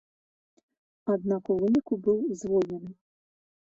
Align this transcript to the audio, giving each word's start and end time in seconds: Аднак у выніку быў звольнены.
Аднак 1.15 1.43
у 1.55 1.59
выніку 1.65 1.93
быў 2.07 2.19
звольнены. 2.43 2.91